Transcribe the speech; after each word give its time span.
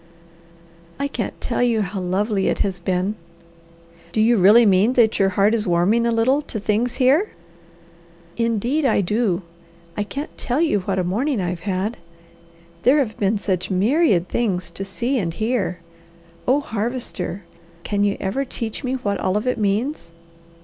"I 0.97 1.07
can't 1.07 1.39
tell 1.39 1.61
you 1.61 1.83
how 1.83 1.99
lovely 2.01 2.47
it 2.47 2.61
has 2.61 2.79
been!" 2.79 3.13
"Do 4.11 4.19
you 4.19 4.37
really 4.37 4.65
mean 4.65 4.93
that 4.93 5.19
your 5.19 5.29
heart 5.29 5.53
is 5.53 5.67
warming 5.67 6.07
a 6.07 6.11
little 6.11 6.41
to 6.41 6.59
things 6.59 6.95
here?" 6.95 7.29
"Indeed 8.35 8.83
I 8.83 9.01
do! 9.01 9.43
I 9.95 10.03
can't 10.03 10.35
tell 10.39 10.59
you 10.59 10.79
what 10.79 10.97
a 10.97 11.03
morning 11.03 11.39
I've 11.39 11.59
had. 11.69 11.97
There 12.81 12.97
have 12.97 13.15
been 13.19 13.37
such 13.37 13.69
myriad 13.69 14.27
things 14.27 14.71
to 14.71 14.83
see 14.83 15.19
and 15.19 15.35
hear. 15.35 15.81
Oh, 16.47 16.61
Harvester, 16.61 17.43
can 17.83 18.03
you 18.03 18.17
ever 18.19 18.43
teach 18.43 18.83
me 18.83 18.93
what 18.95 19.19
all 19.19 19.37
of 19.37 19.45
it 19.45 19.59
means?" 19.59 20.11